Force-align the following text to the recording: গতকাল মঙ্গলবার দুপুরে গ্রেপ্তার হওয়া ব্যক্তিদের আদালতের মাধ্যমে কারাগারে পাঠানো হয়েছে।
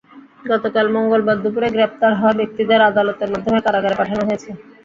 গতকাল 0.45 0.85
মঙ্গলবার 0.95 1.37
দুপুরে 1.43 1.67
গ্রেপ্তার 1.75 2.11
হওয়া 2.15 2.37
ব্যক্তিদের 2.39 2.79
আদালতের 2.89 3.29
মাধ্যমে 3.33 3.59
কারাগারে 3.65 3.95
পাঠানো 3.99 4.23
হয়েছে। 4.27 4.49